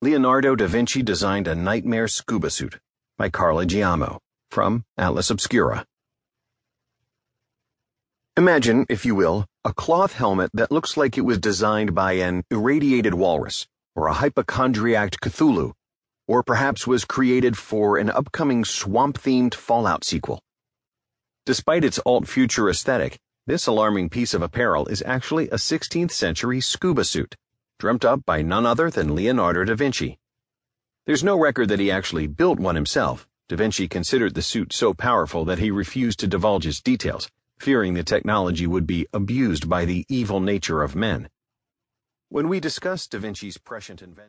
Leonardo 0.00 0.54
da 0.54 0.68
Vinci 0.68 1.02
designed 1.02 1.48
a 1.48 1.56
nightmare 1.56 2.06
scuba 2.06 2.50
suit 2.50 2.78
by 3.16 3.28
Cara 3.28 3.66
Giaimo 3.66 4.20
from 4.48 4.84
Atlas 4.96 5.28
Obscura. 5.28 5.84
Imagine, 8.36 8.86
if 8.88 9.04
you 9.04 9.16
will, 9.16 9.44
a 9.64 9.74
cloth 9.74 10.12
helmet 10.12 10.52
that 10.54 10.70
looks 10.70 10.96
like 10.96 11.18
it 11.18 11.22
was 11.22 11.38
designed 11.38 11.96
by 11.96 12.12
an 12.12 12.44
irradiated 12.48 13.12
walrus 13.12 13.66
or 13.96 14.06
a 14.06 14.12
hypochondriac 14.12 15.16
Cthulhu, 15.20 15.72
or 16.28 16.44
perhaps 16.44 16.86
was 16.86 17.04
created 17.04 17.58
for 17.58 17.98
an 17.98 18.08
upcoming 18.08 18.64
swamp 18.64 19.18
themed 19.18 19.52
Fallout 19.52 20.04
sequel. 20.04 20.40
Despite 21.44 21.82
its 21.82 21.98
alt 22.06 22.28
future 22.28 22.70
aesthetic, 22.70 23.18
this 23.48 23.66
alarming 23.66 24.10
piece 24.10 24.32
of 24.32 24.42
apparel 24.42 24.86
is 24.86 25.02
actually 25.04 25.48
a 25.48 25.56
16th 25.56 26.12
century 26.12 26.60
scuba 26.60 27.02
suit 27.02 27.34
dreamt 27.78 28.04
up 28.04 28.26
by 28.26 28.42
none 28.42 28.66
other 28.66 28.90
than 28.90 29.14
Leonardo 29.14 29.62
da 29.62 29.76
Vinci. 29.76 30.18
There's 31.06 31.22
no 31.22 31.38
record 31.38 31.68
that 31.68 31.78
he 31.78 31.92
actually 31.92 32.26
built 32.26 32.58
one 32.58 32.74
himself. 32.74 33.28
Da 33.48 33.54
Vinci 33.54 33.86
considered 33.86 34.34
the 34.34 34.42
suit 34.42 34.72
so 34.72 34.92
powerful 34.92 35.44
that 35.44 35.60
he 35.60 35.70
refused 35.70 36.18
to 36.18 36.26
divulge 36.26 36.66
its 36.66 36.80
details, 36.80 37.30
fearing 37.60 37.94
the 37.94 38.02
technology 38.02 38.66
would 38.66 38.84
be 38.84 39.06
abused 39.12 39.68
by 39.68 39.84
the 39.84 40.04
evil 40.08 40.40
nature 40.40 40.82
of 40.82 40.96
men. 40.96 41.28
When 42.28 42.48
we 42.48 42.58
discuss 42.58 43.06
Da 43.06 43.20
Vinci's 43.20 43.58
prescient 43.58 44.02
invention, 44.02 44.26